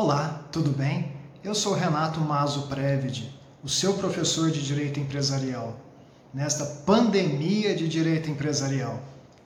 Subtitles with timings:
[0.00, 1.10] Olá, tudo bem?
[1.42, 5.74] Eu sou Renato Mazo Previd, o seu professor de Direito Empresarial,
[6.32, 9.00] nesta pandemia de Direito Empresarial.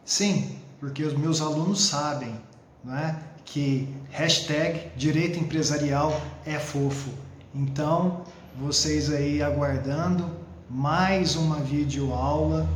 [0.05, 2.39] Sim, porque os meus alunos sabem
[2.85, 7.09] não é, que hashtag Direito Empresarial é fofo.
[7.55, 8.21] Então,
[8.61, 10.31] vocês aí aguardando
[10.69, 12.69] mais uma videoaula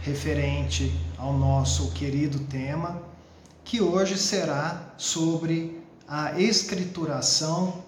[0.00, 3.02] referente ao nosso querido tema,
[3.64, 7.84] que hoje será sobre a escrituração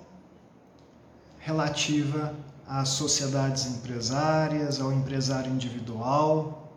[1.39, 2.35] relativa
[2.67, 6.73] às sociedades empresárias, ao empresário individual.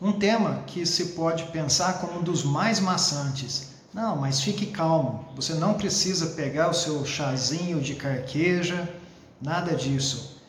[0.00, 3.74] Um tema que se pode pensar como um dos mais maçantes.
[3.92, 8.88] Não, mas fique calmo, você não precisa pegar o seu chazinho de carqueja,
[9.40, 10.42] nada disso.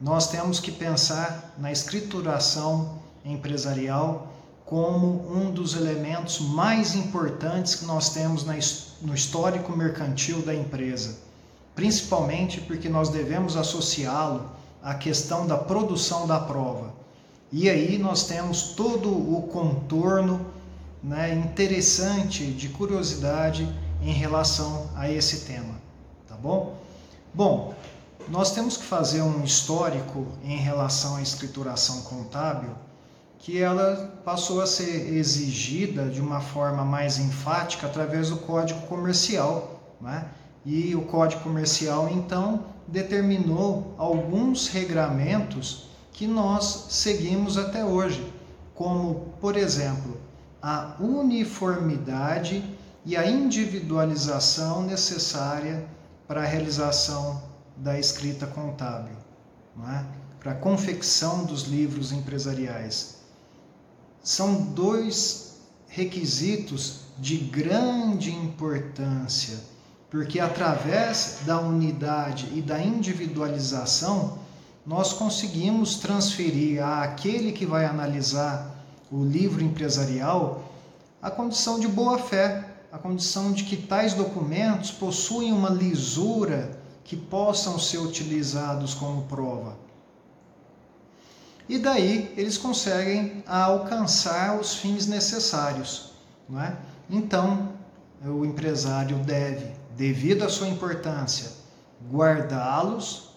[0.00, 4.33] Nós temos que pensar na escrituração empresarial
[4.64, 8.44] como um dos elementos mais importantes que nós temos
[9.02, 11.18] no histórico mercantil da empresa,
[11.74, 14.50] principalmente porque nós devemos associá-lo
[14.82, 16.94] à questão da produção da prova.
[17.52, 20.40] E aí nós temos todo o contorno
[21.02, 23.68] né, interessante de curiosidade
[24.02, 25.74] em relação a esse tema,
[26.26, 26.76] tá bom?
[27.32, 27.74] Bom,
[28.28, 32.70] nós temos que fazer um histórico em relação à escrituração contábil
[33.44, 39.82] que ela passou a ser exigida de uma forma mais enfática através do Código Comercial.
[40.00, 40.26] Né?
[40.64, 48.32] E o Código Comercial, então, determinou alguns regramentos que nós seguimos até hoje,
[48.74, 50.18] como, por exemplo,
[50.62, 52.64] a uniformidade
[53.04, 55.84] e a individualização necessária
[56.26, 57.42] para a realização
[57.76, 59.16] da escrita contábil,
[59.86, 60.02] é?
[60.40, 63.22] para a confecção dos livros empresariais
[64.24, 69.58] são dois requisitos de grande importância,
[70.10, 74.38] porque através da unidade e da individualização,
[74.86, 78.74] nós conseguimos transferir àquele que vai analisar
[79.12, 80.72] o livro empresarial
[81.22, 87.16] a condição de boa fé, a condição de que tais documentos possuem uma lisura que
[87.16, 89.83] possam ser utilizados como prova.
[91.68, 96.12] E daí eles conseguem alcançar os fins necessários.
[96.48, 96.76] Não é?
[97.08, 97.70] Então,
[98.22, 99.66] o empresário deve,
[99.96, 101.50] devido à sua importância,
[102.10, 103.30] guardá-los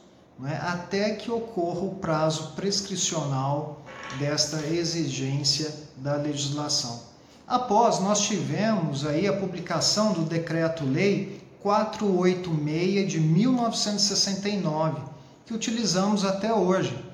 [0.45, 0.55] é?
[0.57, 3.81] até que ocorra o prazo prescricional
[4.19, 7.01] desta exigência da legislação.
[7.47, 15.01] Após, nós tivemos aí a publicação do Decreto-Lei 486 de 1969,
[15.45, 17.06] que utilizamos até hoje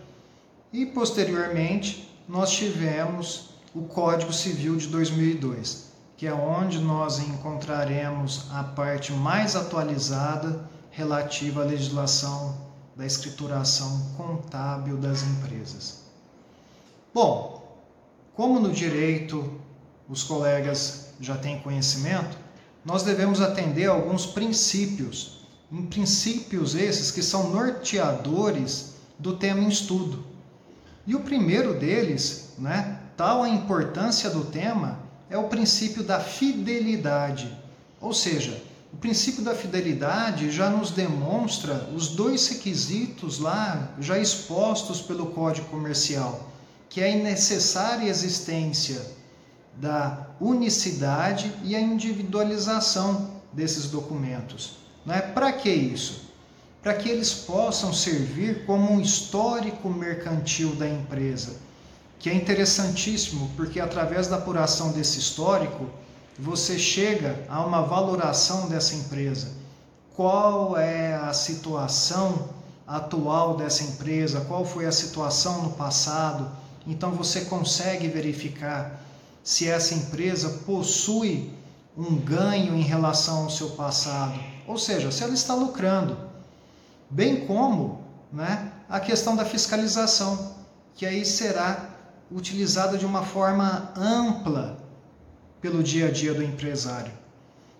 [0.73, 8.63] e posteriormente nós tivemos o Código Civil de 2002, que é onde nós encontraremos a
[8.63, 12.57] parte mais atualizada relativa à legislação
[12.95, 16.01] da escrituração contábil das empresas.
[17.13, 17.77] Bom,
[18.35, 19.59] como no direito
[20.09, 22.35] os colegas já têm conhecimento,
[22.83, 29.69] nós devemos atender a alguns princípios, em princípios esses que são norteadores do tema em
[29.69, 30.32] estudo.
[31.05, 34.99] E o primeiro deles, né, tal a importância do tema,
[35.29, 37.51] é o princípio da fidelidade.
[37.99, 38.61] Ou seja,
[38.93, 45.67] o princípio da fidelidade já nos demonstra os dois requisitos lá já expostos pelo Código
[45.67, 46.49] Comercial,
[46.87, 49.01] que é a necessária existência
[49.75, 54.77] da unicidade e a individualização desses documentos.
[55.05, 55.19] Né?
[55.19, 56.32] Para que isso?
[56.83, 61.55] Para que eles possam servir como um histórico mercantil da empresa,
[62.19, 65.85] que é interessantíssimo, porque através da apuração desse histórico,
[66.37, 69.47] você chega a uma valoração dessa empresa.
[70.13, 72.49] Qual é a situação
[72.85, 74.41] atual dessa empresa?
[74.41, 76.51] Qual foi a situação no passado?
[76.85, 79.01] Então você consegue verificar
[79.41, 81.49] se essa empresa possui
[81.97, 84.37] um ganho em relação ao seu passado,
[84.67, 86.32] ou seja, se ela está lucrando
[87.13, 88.01] bem como
[88.31, 90.55] né, a questão da fiscalização,
[90.95, 91.89] que aí será
[92.31, 94.77] utilizada de uma forma ampla
[95.61, 97.11] pelo dia a dia do empresário.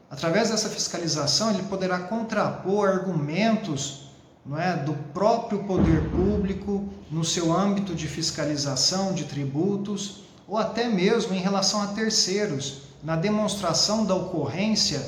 [0.09, 4.11] Através dessa fiscalização, ele poderá contrapor argumentos
[4.45, 10.87] não é, do próprio poder público no seu âmbito de fiscalização de tributos ou até
[10.87, 15.01] mesmo em relação a terceiros, na demonstração da ocorrência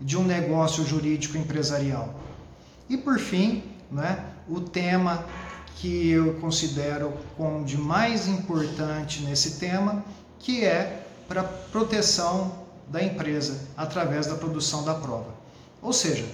[0.00, 2.14] de um negócio jurídico empresarial.
[2.90, 5.24] E por fim, né, o tema
[5.76, 10.04] que eu considero como de mais importante nesse tema,
[10.40, 15.32] que é para proteção da empresa através da produção da prova.
[15.80, 16.26] Ou seja,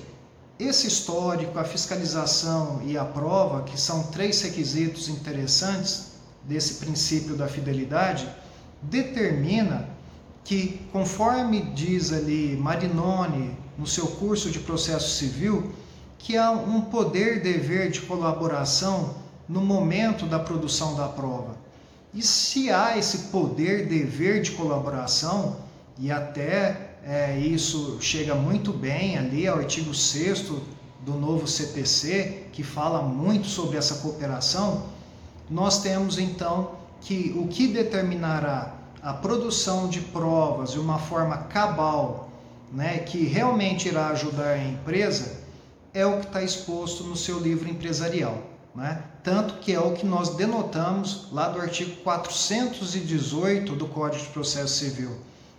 [0.58, 6.12] esse histórico, a fiscalização e a prova, que são três requisitos interessantes
[6.42, 8.26] desse princípio da fidelidade,
[8.80, 9.86] determina
[10.42, 15.70] que, conforme diz ali Marinoni no seu curso de processo civil,
[16.26, 19.14] que há um poder dever de colaboração
[19.48, 21.54] no momento da produção da prova.
[22.12, 25.58] E se há esse poder dever de colaboração,
[25.96, 30.46] e até é, isso chega muito bem ali ao artigo 6
[31.04, 34.86] do novo CPC, que fala muito sobre essa cooperação,
[35.48, 36.72] nós temos então
[37.02, 42.30] que o que determinará a produção de provas de uma forma cabal,
[42.72, 45.45] né, que realmente irá ajudar a empresa,
[45.96, 48.38] é o que está exposto no seu livro empresarial.
[48.74, 49.02] Né?
[49.24, 54.74] Tanto que é o que nós denotamos lá do artigo 418 do Código de Processo
[54.74, 55.16] Civil,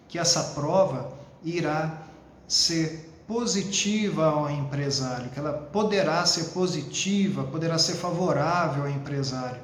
[0.07, 1.11] que essa prova
[1.43, 2.03] irá
[2.47, 9.59] ser positiva ao empresário, que ela poderá ser positiva, poderá ser favorável ao empresário.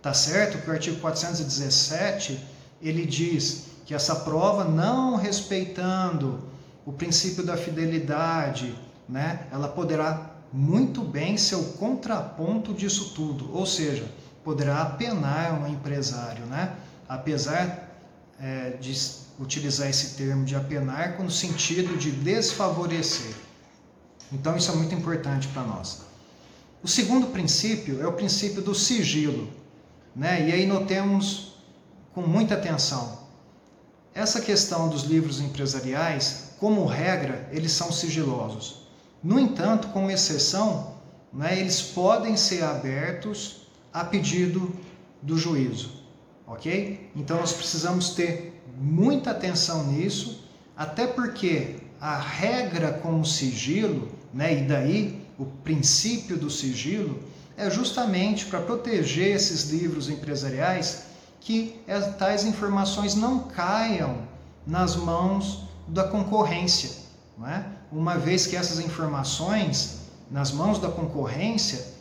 [0.00, 2.40] Tá certo que o artigo 417
[2.80, 6.40] ele diz que essa prova não respeitando
[6.86, 8.74] o princípio da fidelidade,
[9.08, 14.06] né, ela poderá muito bem ser o contraponto disso tudo, ou seja,
[14.44, 16.76] poderá apenar um empresário, né?
[17.08, 17.90] apesar
[18.40, 18.94] é, de
[19.38, 23.34] utilizar esse termo de apenar com o sentido de desfavorecer.
[24.32, 26.02] Então isso é muito importante para nós.
[26.82, 29.48] O segundo princípio é o princípio do sigilo,
[30.14, 30.48] né?
[30.48, 31.56] E aí notemos
[32.12, 33.24] com muita atenção.
[34.14, 38.83] Essa questão dos livros empresariais, como regra, eles são sigilosos.
[39.24, 40.96] No entanto, com exceção,
[41.32, 44.70] né, eles podem ser abertos a pedido
[45.22, 45.92] do juízo,
[46.46, 47.10] ok?
[47.16, 54.60] Então nós precisamos ter muita atenção nisso, até porque a regra com o sigilo, né,
[54.60, 57.18] e daí o princípio do sigilo,
[57.56, 61.04] é justamente para proteger esses livros empresariais
[61.40, 61.80] que
[62.18, 64.18] tais informações não caiam
[64.66, 66.90] nas mãos da concorrência.
[67.38, 67.64] Não é?
[67.94, 70.00] Uma vez que essas informações
[70.30, 71.94] nas mãos da concorrência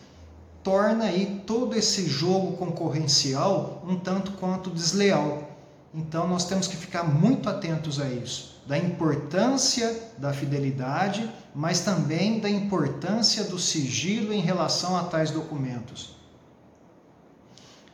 [0.64, 5.50] torna aí todo esse jogo concorrencial um tanto quanto desleal.
[5.94, 12.40] Então nós temos que ficar muito atentos a isso, da importância da fidelidade, mas também
[12.40, 16.16] da importância do sigilo em relação a tais documentos.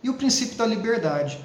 [0.01, 1.43] E o princípio da liberdade.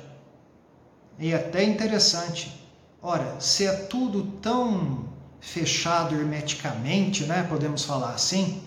[1.18, 2.64] E até interessante.
[3.02, 5.03] Ora, se é tudo tão
[5.44, 7.44] fechado hermeticamente, né?
[7.48, 8.62] Podemos falar assim.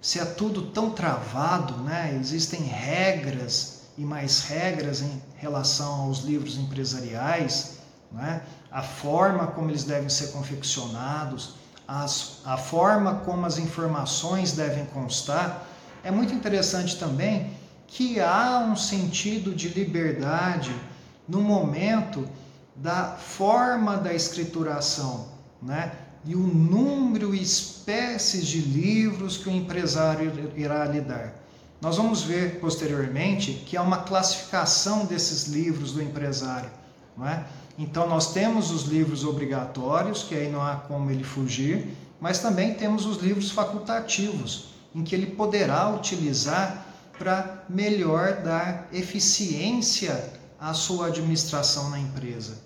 [0.00, 2.18] Se é tudo tão travado, né?
[2.18, 7.78] Existem regras e mais regras em relação aos livros empresariais,
[8.10, 8.42] né?
[8.70, 11.54] A forma como eles devem ser confeccionados,
[11.86, 15.66] as, a forma como as informações devem constar.
[16.02, 17.54] É muito interessante também
[17.86, 20.74] que há um sentido de liberdade
[21.28, 22.26] no momento
[22.74, 25.28] da forma da escrituração,
[25.60, 25.92] né?
[26.24, 31.34] E o número e espécies de livros que o empresário irá lhe dar.
[31.80, 36.70] Nós vamos ver posteriormente que há uma classificação desses livros do empresário.
[37.16, 37.44] Não é?
[37.76, 41.88] Então, nós temos os livros obrigatórios, que aí não há como ele fugir,
[42.20, 46.86] mas também temos os livros facultativos, em que ele poderá utilizar
[47.18, 52.58] para melhor dar eficiência à sua administração na empresa.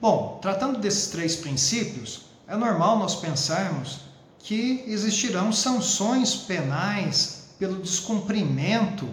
[0.00, 4.00] Bom, tratando desses três princípios, é normal nós pensarmos
[4.38, 9.06] que existirão sanções penais pelo descumprimento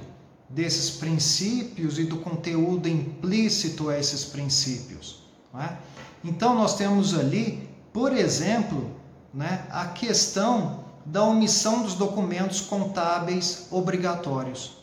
[0.50, 5.22] desses princípios e do conteúdo implícito a esses princípios.
[5.60, 5.75] É?
[6.24, 8.89] Então, nós temos ali, por exemplo,
[9.34, 14.77] né, a questão da omissão dos documentos contábeis obrigatórios.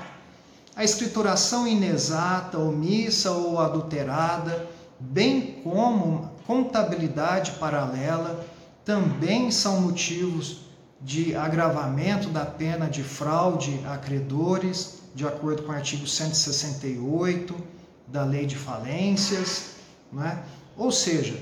[0.76, 4.68] A escrituração inexata, omissa ou adulterada,
[5.00, 8.44] bem como contabilidade paralela,
[8.84, 10.58] também são motivos
[11.00, 17.72] de agravamento da pena de fraude a credores, de acordo com o artigo 168
[18.06, 19.76] da Lei de Falências.
[20.12, 20.42] Né?
[20.76, 21.38] Ou seja,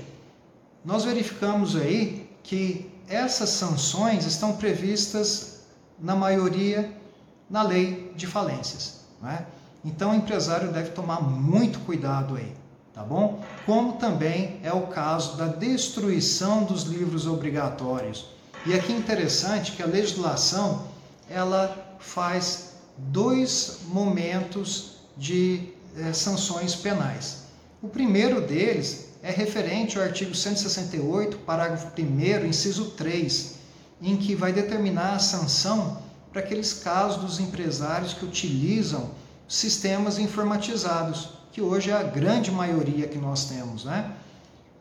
[0.83, 5.61] nós verificamos aí que essas sanções estão previstas,
[5.99, 6.91] na maioria,
[7.49, 9.01] na Lei de Falências.
[9.21, 9.45] Né?
[9.85, 12.53] Então o empresário deve tomar muito cuidado aí,
[12.93, 13.43] tá bom?
[13.65, 18.33] Como também é o caso da destruição dos livros obrigatórios
[18.65, 20.87] e aqui é interessante que a legislação
[21.29, 27.43] ela faz dois momentos de é, sanções penais.
[27.81, 33.55] O primeiro deles é referente ao artigo 168, parágrafo 1 inciso 3,
[34.01, 39.11] em que vai determinar a sanção para aqueles casos dos empresários que utilizam
[39.47, 44.13] sistemas informatizados, que hoje é a grande maioria que nós temos, né?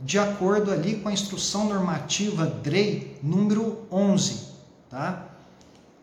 [0.03, 4.49] de acordo ali com a instrução normativa DREI número 11,
[4.91, 5.29] tá?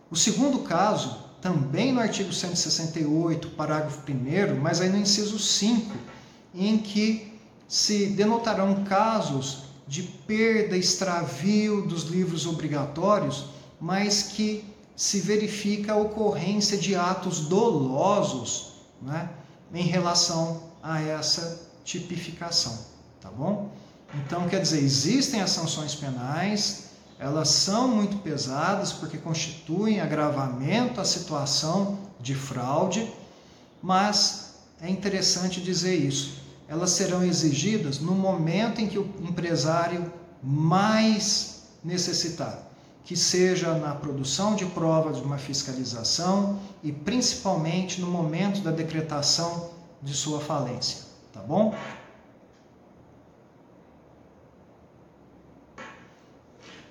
[0.10, 5.96] O segundo caso, também no artigo 168, parágrafo 1 mas aí no inciso 5,
[6.54, 13.46] em que se denotarão casos de perda, extravio dos livros obrigatórios,
[13.80, 14.64] mas que
[14.96, 19.30] se verifica a ocorrência de atos dolosos né,
[19.74, 22.78] em relação a essa tipificação,
[23.22, 23.72] tá bom?
[24.14, 26.89] Então, quer dizer, existem as sanções penais,
[27.20, 33.12] elas são muito pesadas porque constituem agravamento à situação de fraude,
[33.84, 36.40] mas é interessante dizer isso.
[36.68, 40.12] Elas serão exigidas no momento em que o empresário
[40.42, 42.64] mais necessitar,
[43.04, 49.72] que seja na produção de provas de uma fiscalização e principalmente no momento da decretação
[50.02, 51.00] de sua falência,
[51.34, 51.76] tá bom?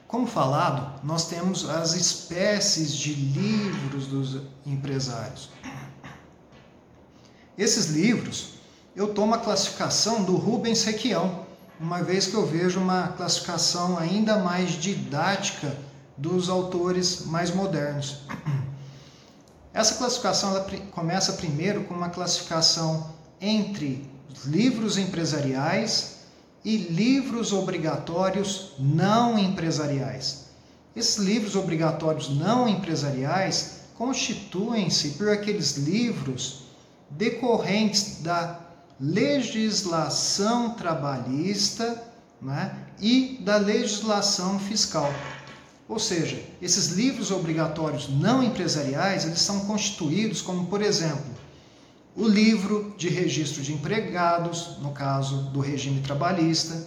[0.08, 5.50] Como falado, nós temos as espécies de livros dos empresários.
[7.58, 8.54] Esses livros,
[8.96, 11.46] eu tomo a classificação do Rubens Requião,
[11.78, 15.76] uma vez que eu vejo uma classificação ainda mais didática
[16.16, 18.22] dos autores mais modernos.
[19.74, 24.10] Essa classificação ela começa primeiro com uma classificação entre
[24.46, 26.17] livros empresariais
[26.68, 30.48] e livros obrigatórios não empresariais.
[30.94, 36.64] Esses livros obrigatórios não empresariais constituem-se por aqueles livros
[37.08, 38.60] decorrentes da
[39.00, 42.04] legislação trabalhista
[42.42, 45.10] né, e da legislação fiscal.
[45.88, 51.34] Ou seja, esses livros obrigatórios não empresariais, eles são constituídos como, por exemplo,
[52.18, 56.84] o livro de registro de empregados, no caso do regime trabalhista,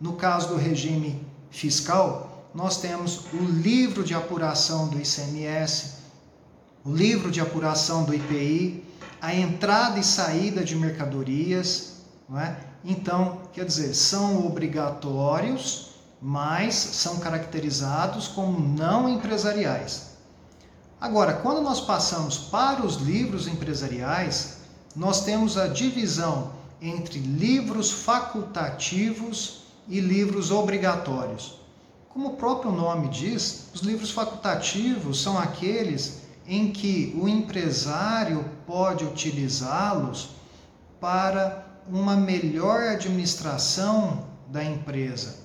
[0.00, 5.98] no caso do regime fiscal, nós temos o livro de apuração do ICMS,
[6.84, 8.82] o livro de apuração do IPI,
[9.20, 11.98] a entrada e saída de mercadorias,
[12.28, 12.58] não é?
[12.84, 20.16] Então, quer dizer, são obrigatórios, mas são caracterizados como não empresariais.
[21.00, 24.61] Agora, quando nós passamos para os livros empresariais,
[24.94, 31.60] nós temos a divisão entre livros facultativos e livros obrigatórios.
[32.08, 39.04] Como o próprio nome diz, os livros facultativos são aqueles em que o empresário pode
[39.04, 40.30] utilizá-los
[41.00, 45.36] para uma melhor administração da empresa,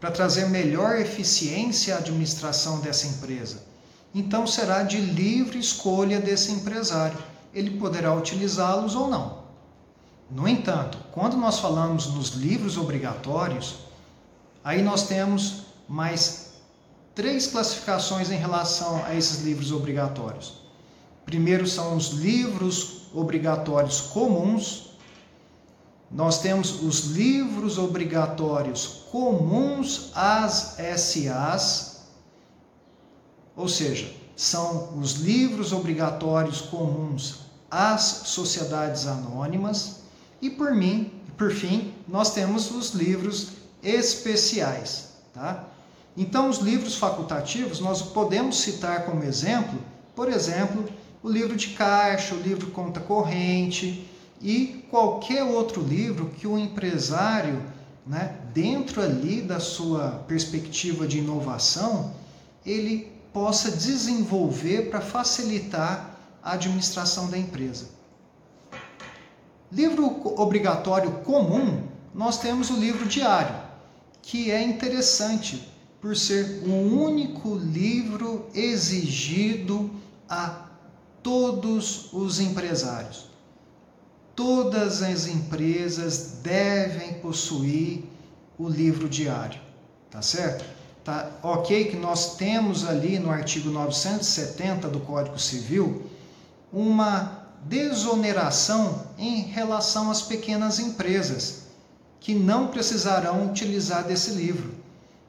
[0.00, 3.62] para trazer melhor eficiência à administração dessa empresa.
[4.14, 7.18] Então será de livre escolha desse empresário
[7.54, 9.40] ele poderá utilizá-los ou não.
[10.30, 13.90] No entanto, quando nós falamos nos livros obrigatórios,
[14.62, 16.52] Aí nós temos mais
[17.14, 20.60] três classificações em relação a esses livros obrigatórios.
[21.24, 24.90] Primeiro são os livros obrigatórios comuns.
[26.10, 32.02] Nós temos os livros obrigatórios comuns às SAs,
[33.56, 39.96] ou seja, são os livros obrigatórios comuns às sociedades anônimas
[40.40, 43.48] e por mim, por fim, nós temos os livros
[43.82, 45.66] especiais, tá?
[46.16, 49.78] Então, os livros facultativos nós podemos citar como exemplo,
[50.16, 50.88] por exemplo,
[51.22, 54.08] o livro de caixa, o livro conta corrente
[54.40, 57.62] e qualquer outro livro que o empresário,
[58.06, 62.14] né, dentro ali da sua perspectiva de inovação,
[62.64, 67.88] ele possa desenvolver para facilitar a administração da empresa.
[69.70, 73.54] Livro obrigatório comum, nós temos o livro diário,
[74.20, 75.68] que é interessante
[76.00, 79.90] por ser o único livro exigido
[80.28, 80.66] a
[81.22, 83.28] todos os empresários.
[84.34, 88.04] Todas as empresas devem possuir
[88.58, 89.60] o livro diário,
[90.10, 90.64] tá certo?
[91.04, 96.10] Tá ok que nós temos ali no artigo 970 do Código Civil
[96.72, 101.64] uma desoneração em relação às pequenas empresas
[102.20, 104.74] que não precisarão utilizar desse livro.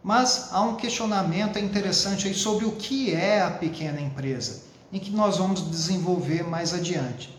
[0.03, 5.11] Mas há um questionamento interessante aí sobre o que é a pequena empresa em que
[5.11, 7.37] nós vamos desenvolver mais adiante.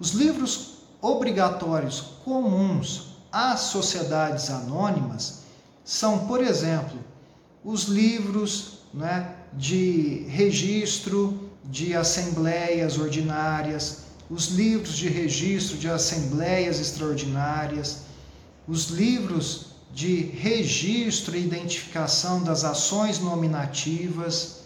[0.00, 5.42] Os livros obrigatórios comuns às sociedades anônimas
[5.84, 6.98] são, por exemplo,
[7.64, 17.98] os livros né, de registro de assembleias ordinárias, os livros de registro de assembleias extraordinárias,
[18.66, 24.62] os livros de registro e identificação das ações nominativas,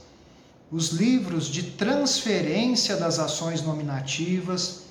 [0.70, 4.82] os livros de transferência das ações nominativas,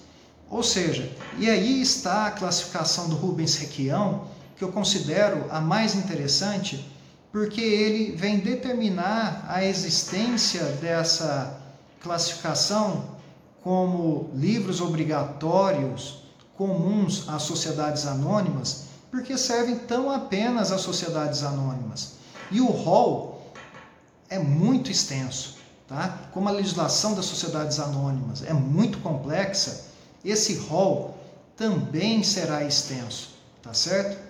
[0.49, 5.95] ou seja, e aí está a classificação do Rubens Requião, que eu considero a mais
[5.95, 6.85] interessante,
[7.35, 11.59] porque ele vem determinar a existência dessa
[12.01, 13.09] classificação
[13.61, 16.23] como livros obrigatórios
[16.55, 22.13] comuns às sociedades anônimas, porque servem tão apenas às sociedades anônimas.
[22.49, 23.51] E o rol
[24.29, 25.57] é muito extenso.
[25.89, 26.17] Tá?
[26.31, 29.87] Como a legislação das sociedades anônimas é muito complexa,
[30.23, 31.17] esse rol
[31.57, 34.23] também será extenso, tá certo?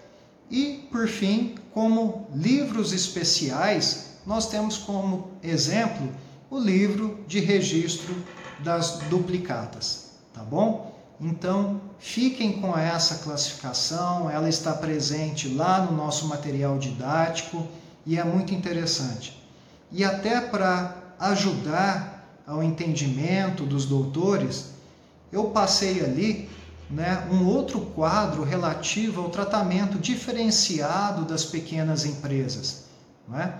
[0.50, 6.10] E, por fim, como livros especiais, nós temos como exemplo
[6.50, 8.16] o livro de registro
[8.60, 10.96] das duplicatas, tá bom?
[11.20, 17.68] Então, fiquem com essa classificação, ela está presente lá no nosso material didático
[18.06, 19.38] e é muito interessante.
[19.92, 24.68] E até para ajudar ao entendimento dos doutores,
[25.30, 26.50] eu passei ali
[26.90, 32.86] né, um outro quadro relativo ao tratamento diferenciado das pequenas empresas.
[33.28, 33.58] Né?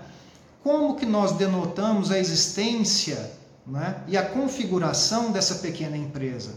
[0.62, 3.32] Como que nós denotamos a existência
[3.66, 6.54] né, e a configuração dessa pequena empresa?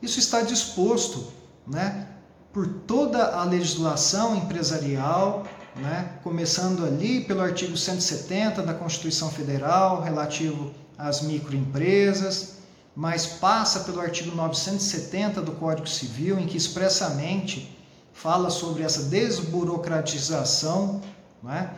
[0.00, 1.32] Isso está disposto
[1.66, 2.06] né,
[2.52, 5.44] por toda a legislação empresarial
[5.78, 6.10] né?
[6.22, 12.57] começando ali pelo artigo 170 da Constituição Federal, relativo às microempresas,
[12.98, 17.72] mas passa pelo artigo 970 do Código Civil, em que expressamente
[18.12, 21.00] fala sobre essa desburocratização
[21.40, 21.70] né?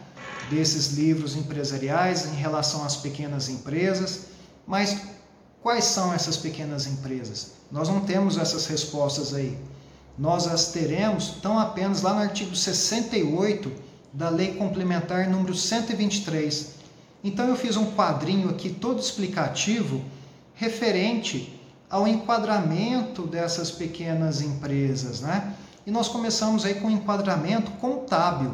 [0.48, 4.28] desses livros empresariais em relação às pequenas empresas.
[4.66, 5.02] Mas
[5.62, 7.52] quais são essas pequenas empresas?
[7.70, 9.58] Nós não temos essas respostas aí.
[10.16, 13.70] Nós as teremos tão apenas lá no artigo 68
[14.10, 16.76] da Lei Complementar número 123.
[17.22, 20.02] Então eu fiz um quadrinho aqui todo explicativo
[20.60, 25.54] referente ao enquadramento dessas pequenas empresas, né?
[25.86, 28.52] E nós começamos aí com um enquadramento contábil.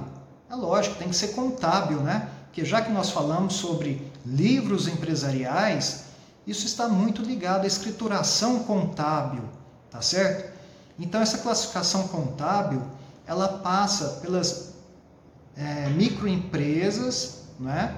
[0.49, 2.29] É lógico, tem que ser contábil, né?
[2.45, 6.05] Porque já que nós falamos sobre livros empresariais,
[6.47, 9.43] isso está muito ligado à escrituração contábil,
[9.91, 10.57] tá certo?
[10.97, 12.83] Então essa classificação contábil,
[13.27, 14.75] ela passa pelas
[15.57, 17.97] é, microempresas, né?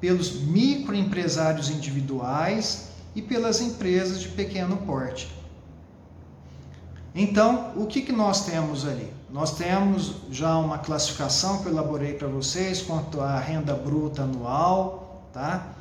[0.00, 5.30] pelos microempresários individuais e pelas empresas de pequeno porte.
[7.14, 9.12] Então, o que, que nós temos ali?
[9.30, 15.24] Nós temos já uma classificação que eu elaborei para vocês quanto à renda bruta anual,
[15.32, 15.74] tá?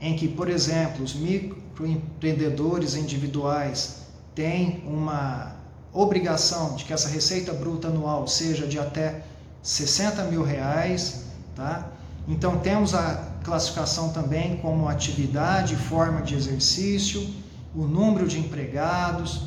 [0.00, 4.02] em que, por exemplo, os microempreendedores individuais
[4.34, 5.56] têm uma
[5.92, 9.22] obrigação de que essa receita bruta anual seja de até
[9.62, 11.88] 60 mil reais, tá?
[12.28, 17.28] Então temos a classificação também como atividade, forma de exercício,
[17.74, 19.42] o número de empregados,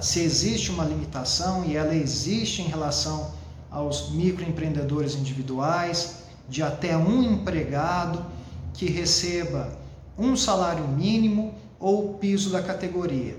[0.00, 3.32] se existe uma limitação e ela existe em relação
[3.70, 8.24] aos microempreendedores individuais, de até um empregado
[8.74, 9.72] que receba
[10.18, 13.36] um salário mínimo ou piso da categoria.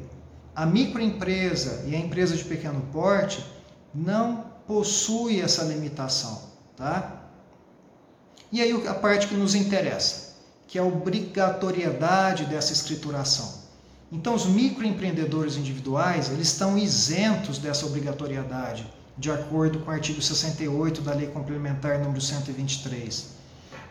[0.56, 3.46] A microempresa e a empresa de pequeno porte
[3.94, 6.42] não possui essa limitação,
[6.76, 7.21] tá?
[8.52, 10.36] E aí a parte que nos interessa,
[10.68, 13.62] que é a obrigatoriedade dessa escrituração.
[14.12, 18.86] Então os microempreendedores individuais, eles estão isentos dessa obrigatoriedade,
[19.18, 23.28] de acordo com o artigo 68 da Lei Complementar número 123.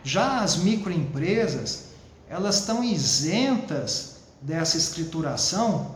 [0.03, 1.85] Já as microempresas,
[2.29, 5.95] elas estão isentas dessa escrituração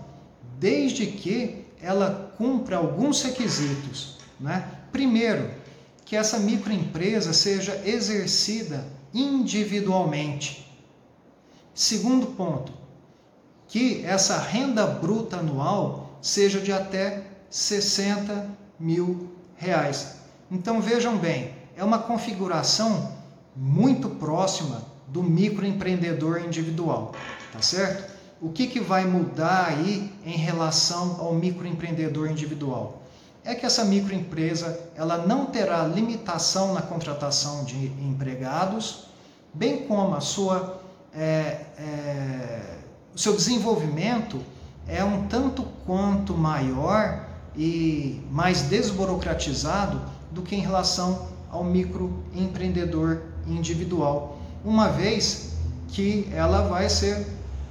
[0.59, 4.69] desde que ela cumpra alguns requisitos, né?
[4.91, 5.51] Primeiro,
[6.05, 10.71] que essa microempresa seja exercida individualmente.
[11.73, 12.71] Segundo ponto,
[13.67, 20.17] que essa renda bruta anual seja de até 60 mil reais.
[20.51, 23.11] Então vejam bem, é uma configuração
[23.55, 27.13] muito próxima do microempreendedor individual,
[27.51, 28.13] tá certo?
[28.41, 33.01] O que, que vai mudar aí em relação ao microempreendedor individual?
[33.45, 39.05] É que essa microempresa ela não terá limitação na contratação de empregados,
[39.53, 40.81] bem como a sua,
[41.13, 42.77] é, é,
[43.13, 44.41] o seu desenvolvimento
[44.87, 47.23] é um tanto quanto maior
[47.55, 55.53] e mais desburocratizado do que em relação ao microempreendedor individual, uma vez
[55.89, 57.27] que ela vai ser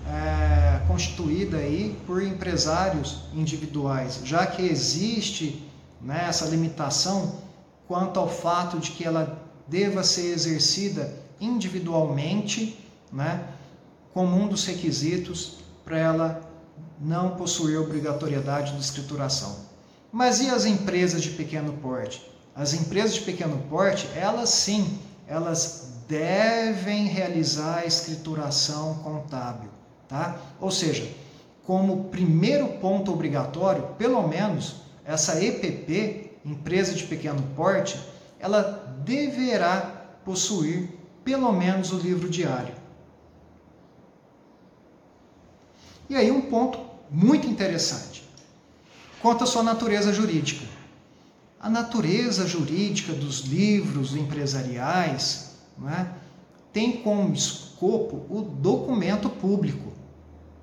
[0.07, 5.67] é, constituída aí por empresários individuais, já que existe
[6.01, 7.37] né, essa limitação
[7.89, 12.79] quanto ao fato de que ela deva ser exercida individualmente,
[13.13, 13.45] né,
[14.13, 16.41] como um dos requisitos para ela
[17.01, 19.57] não possuir obrigatoriedade de escrituração.
[20.13, 22.23] Mas e as empresas de pequeno porte?
[22.55, 29.74] As empresas de pequeno porte, elas sim, elas devem realizar a escrituração contábil
[30.15, 30.39] tá?
[30.61, 31.11] Ou seja,
[31.67, 37.99] como primeiro ponto obrigatório, pelo menos essa EPP, empresa de pequeno porte,
[38.39, 38.63] ela
[39.05, 39.81] deverá
[40.25, 40.89] possuir
[41.25, 42.77] pelo menos o livro diário.
[46.09, 46.79] E aí um ponto
[47.11, 48.23] muito interessante.
[49.21, 50.65] Quanto à sua natureza jurídica.
[51.59, 56.13] A natureza jurídica dos livros empresariais né,
[56.73, 60.04] tem como escopo o documento público.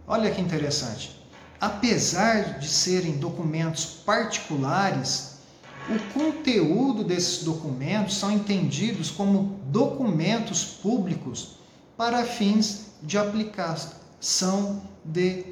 [0.08, 1.20] Olha que interessante.
[1.60, 5.32] Apesar de serem documentos particulares,
[5.90, 11.58] o conteúdo desses documentos são entendidos como documentos públicos
[11.96, 15.46] para fins de aplicação de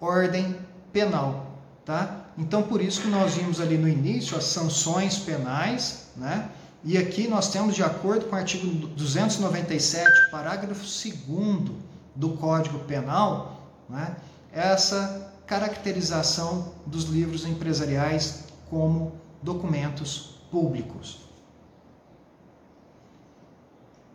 [0.00, 0.56] ordem
[0.92, 1.46] penal,
[1.84, 2.26] tá?
[2.36, 6.50] Então por isso que nós vimos ali no início as sanções penais, né?
[6.84, 11.70] E aqui nós temos de acordo com o artigo 297, parágrafo 2
[12.14, 13.57] do Código Penal,
[13.88, 14.16] né?
[14.52, 21.28] essa caracterização dos livros empresariais como documentos públicos.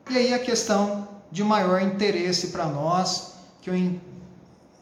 [0.10, 4.00] E aí a questão de maior interesse para nós, que eu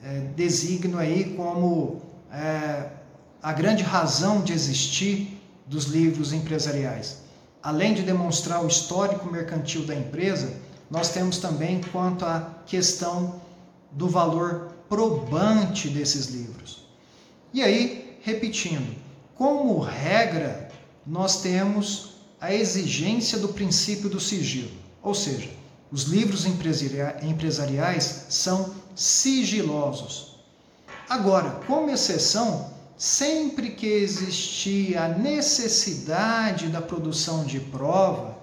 [0.04, 2.01] é, designo aí como
[2.32, 2.89] é,
[3.41, 7.19] a grande razão de existir dos livros empresariais.
[7.63, 10.51] Além de demonstrar o histórico mercantil da empresa,
[10.89, 13.39] nós temos também quanto à questão
[13.91, 16.86] do valor probante desses livros.
[17.54, 18.93] E aí, repetindo,
[19.36, 20.69] como regra,
[21.08, 25.49] nós temos a exigência do princípio do sigilo, ou seja,
[25.89, 30.36] os livros empresariais são sigilosos.
[31.08, 38.38] Agora, como exceção, sempre que existir a necessidade da produção de prova,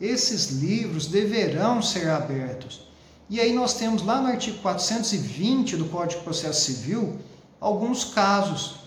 [0.00, 2.89] esses livros deverão ser abertos
[3.30, 7.16] e aí nós temos lá no artigo 420 do Código de Processo Civil
[7.60, 8.80] alguns casos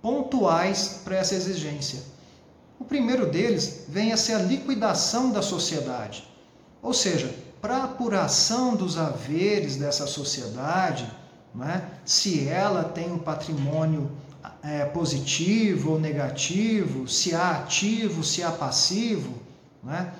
[0.00, 2.00] pontuais para essa exigência.
[2.80, 6.26] O primeiro deles vem a ser a liquidação da sociedade.
[6.80, 11.06] Ou seja, para apuração dos haveres dessa sociedade,
[11.54, 14.10] né, se ela tem um patrimônio
[14.62, 19.34] é, positivo ou negativo, se há ativo, se há passivo,
[19.82, 20.14] né,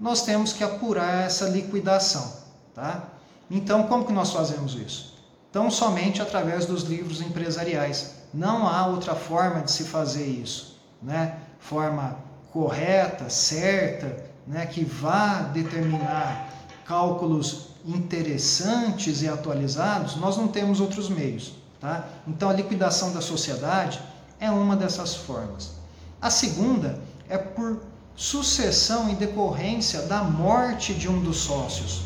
[0.00, 2.38] nós temos que apurar essa liquidação.
[2.74, 3.17] Tá?
[3.50, 5.14] Então, como que nós fazemos isso?
[5.50, 8.14] Então, somente através dos livros empresariais.
[8.32, 11.38] Não há outra forma de se fazer isso, né?
[11.58, 12.18] Forma
[12.52, 16.52] correta, certa, né, que vá determinar
[16.84, 21.52] cálculos interessantes e atualizados, nós não temos outros meios.
[21.80, 22.04] Tá?
[22.26, 24.00] Então, a liquidação da sociedade
[24.40, 25.72] é uma dessas formas.
[26.20, 27.80] A segunda é por
[28.16, 32.02] sucessão em decorrência da morte de um dos sócios.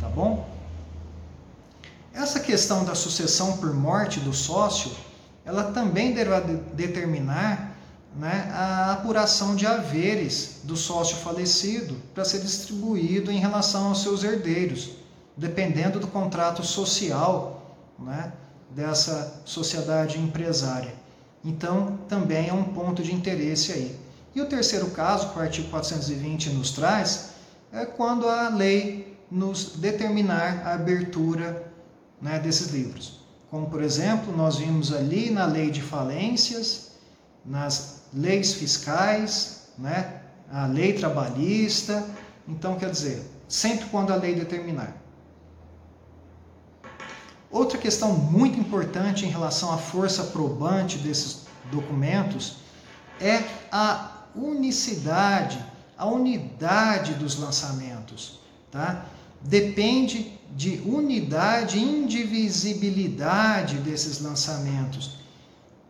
[0.00, 0.51] Tá bom?
[2.14, 4.90] Essa questão da sucessão por morte do sócio,
[5.44, 7.74] ela também deverá determinar
[8.14, 14.22] né, a apuração de haveres do sócio falecido para ser distribuído em relação aos seus
[14.22, 14.90] herdeiros,
[15.36, 18.32] dependendo do contrato social né,
[18.70, 20.94] dessa sociedade empresária.
[21.42, 23.98] Então, também é um ponto de interesse aí.
[24.34, 27.30] E o terceiro caso, que o artigo 420 nos traz,
[27.72, 31.71] é quando a lei nos determinar a abertura
[32.22, 33.20] né, desses livros.
[33.50, 36.92] Como, por exemplo, nós vimos ali na lei de falências,
[37.44, 42.06] nas leis fiscais, né, a lei trabalhista.
[42.48, 44.96] Então, quer dizer, sempre quando a lei determinar.
[47.50, 52.56] Outra questão muito importante em relação à força probante desses documentos
[53.20, 55.62] é a unicidade,
[55.98, 59.04] a unidade dos lançamentos, tá?
[59.42, 65.18] Depende de unidade e indivisibilidade desses lançamentos,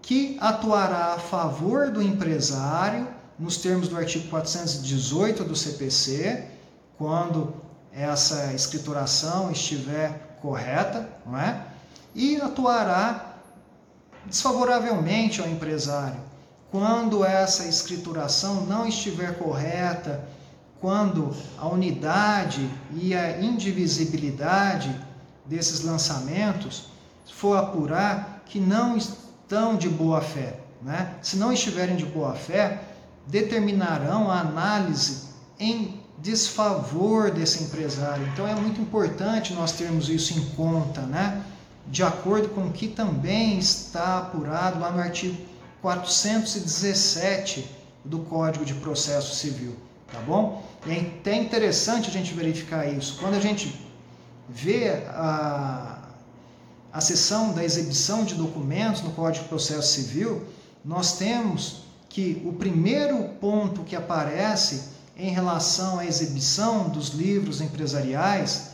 [0.01, 6.44] que atuará a favor do empresário, nos termos do artigo 418 do CPC,
[6.96, 7.55] quando
[7.92, 11.64] essa escrituração estiver correta, não é?
[12.14, 13.37] E atuará
[14.27, 16.20] desfavoravelmente ao empresário
[16.72, 20.25] quando essa escrituração não estiver correta,
[20.83, 24.92] quando a unidade e a indivisibilidade
[25.47, 26.88] desses lançamentos
[27.33, 30.59] for apurar que não estão de boa fé.
[30.83, 31.14] Né?
[31.23, 32.83] Se não estiverem de boa fé,
[33.29, 38.27] determinarão a análise em desfavor desse empresário.
[38.33, 41.45] Então é muito importante nós termos isso em conta, né?
[41.87, 45.37] De acordo com o que também está apurado lá no artigo
[45.81, 47.68] 417
[48.05, 49.77] do Código de Processo Civil,
[50.12, 50.62] tá bom?
[50.87, 53.16] E é até interessante a gente verificar isso.
[53.18, 53.75] Quando a gente
[54.48, 55.98] vê a,
[56.92, 60.42] a seção da exibição de documentos no Código de Processo Civil,
[60.85, 68.72] nós temos que o primeiro ponto que aparece em relação à exibição dos livros empresariais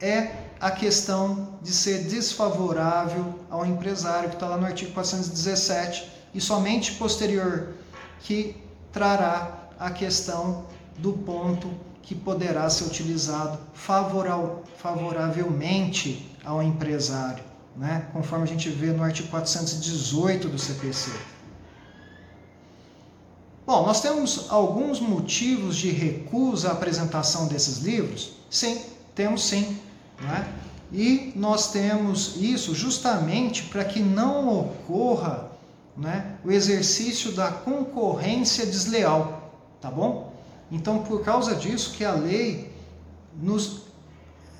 [0.00, 6.40] é a questão de ser desfavorável ao empresário, que está lá no artigo 417, e
[6.40, 7.74] somente posterior
[8.20, 8.56] que
[8.92, 10.64] trará a questão
[10.98, 11.70] do ponto
[12.02, 17.44] que poderá ser utilizado favoravelmente ao empresário,
[17.76, 18.06] né?
[18.12, 21.10] conforme a gente vê no artigo 418 do CPC.
[23.66, 28.34] Bom, nós temos alguns motivos de recusa à apresentação desses livros?
[28.48, 28.80] Sim,
[29.12, 29.76] temos sim.
[30.20, 30.46] Né?
[30.92, 35.50] E nós temos isso justamente para que não ocorra
[35.96, 39.35] né, o exercício da concorrência desleal,
[39.80, 40.32] tá bom?
[40.70, 42.72] Então, por causa disso que a lei
[43.40, 43.82] nos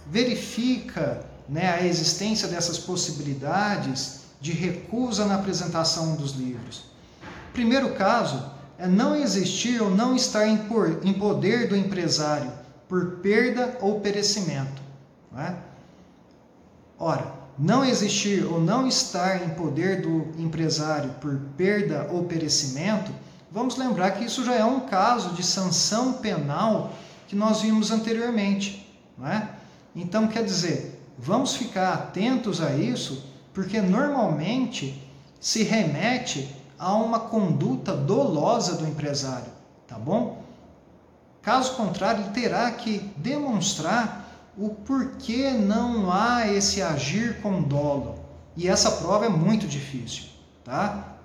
[0.06, 6.84] verifica né, a existência dessas possibilidades de recusa na apresentação dos livros.
[7.52, 12.52] Primeiro caso, é não existir ou não estar em, por, em poder do empresário
[12.88, 14.82] por perda ou perecimento.
[15.32, 15.56] Não é?
[16.98, 23.10] Ora, não existir ou não estar em poder do empresário por perda ou perecimento,
[23.56, 26.92] vamos lembrar que isso já é um caso de sanção penal
[27.26, 28.94] que nós vimos anteriormente.
[29.16, 29.48] Não é?
[29.94, 35.02] Então, quer dizer, vamos ficar atentos a isso, porque normalmente
[35.40, 39.50] se remete a uma conduta dolosa do empresário,
[39.88, 40.44] tá bom?
[41.40, 48.18] Caso contrário, ele terá que demonstrar o porquê não há esse agir com dolo.
[48.54, 50.24] E essa prova é muito difícil,
[50.62, 51.15] tá?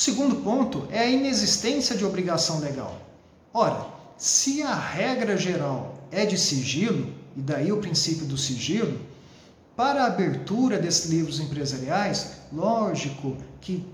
[0.00, 2.98] O segundo ponto é a inexistência de obrigação legal.
[3.52, 3.84] Ora,
[4.16, 8.98] se a regra geral é de sigilo, e daí o princípio do sigilo,
[9.76, 13.84] para a abertura desses livros empresariais, lógico que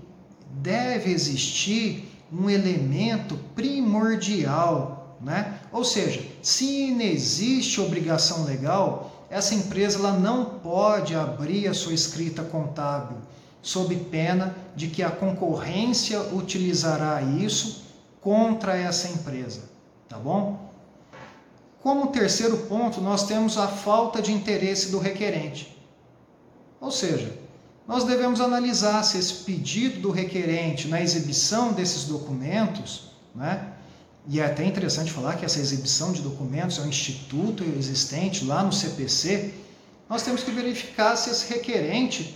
[0.49, 5.59] deve existir um elemento primordial, né?
[5.73, 11.93] Ou seja, se não existe obrigação legal, essa empresa ela não pode abrir a sua
[11.93, 13.17] escrita contábil,
[13.61, 17.83] sob pena de que a concorrência utilizará isso
[18.21, 19.63] contra essa empresa,
[20.07, 20.67] tá bom?
[21.81, 25.77] Como terceiro ponto, nós temos a falta de interesse do requerente.
[26.81, 27.37] Ou seja,
[27.87, 33.73] nós devemos analisar se esse pedido do requerente na exibição desses documentos, né?
[34.29, 38.61] E é até interessante falar que essa exibição de documentos é um instituto existente lá
[38.61, 39.53] no CPC.
[40.09, 42.35] Nós temos que verificar se esse requerente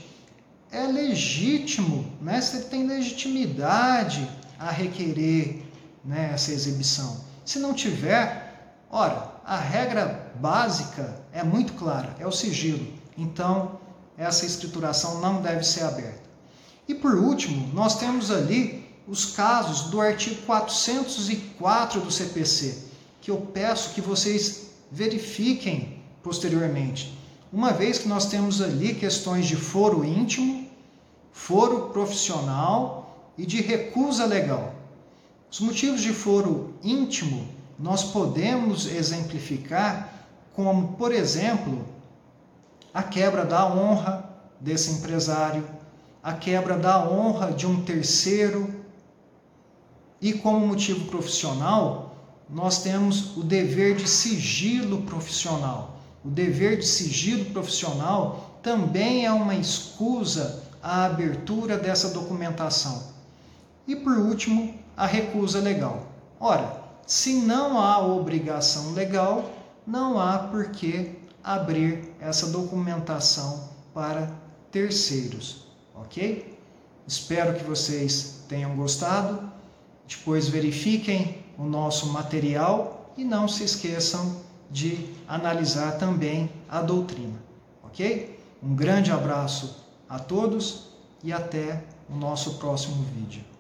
[0.72, 2.40] é legítimo, né?
[2.40, 5.64] se ele tem legitimidade a requerer
[6.04, 7.24] né, essa exibição.
[7.44, 12.88] Se não tiver, ora, a regra básica é muito clara, é o sigilo.
[13.18, 13.80] Então,
[14.18, 16.22] essa escrituração não deve ser aberta.
[16.88, 22.86] E por último, nós temos ali os casos do artigo 404 do CPC,
[23.20, 27.18] que eu peço que vocês verifiquem posteriormente.
[27.52, 30.61] Uma vez que nós temos ali questões de foro íntimo,
[31.32, 34.74] foro profissional e de recusa legal.
[35.52, 40.14] Os motivos de foro íntimo nós podemos exemplificar
[40.54, 41.84] como, por exemplo,
[42.94, 45.68] a quebra da honra desse empresário,
[46.22, 48.82] a quebra da honra de um terceiro.
[50.22, 52.16] E como motivo profissional,
[52.48, 55.98] nós temos o dever de sigilo profissional.
[56.24, 63.12] O dever de sigilo profissional também é uma escusa à abertura dessa documentação.
[63.88, 66.08] E por último, a recusa legal.
[66.40, 69.52] Ora, se não há obrigação legal,
[69.86, 74.32] não há por que abrir essa documentação para
[74.72, 76.58] terceiros, ok?
[77.08, 79.52] Espero que vocês tenham gostado.
[80.08, 87.38] Depois verifiquem o nosso material e não se esqueçam de analisar também a doutrina,
[87.84, 88.40] ok?
[88.64, 89.81] Um grande abraço
[90.12, 90.90] a todos
[91.24, 93.51] e até o nosso próximo vídeo.